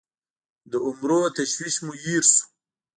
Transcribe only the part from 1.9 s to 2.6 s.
هېر سوو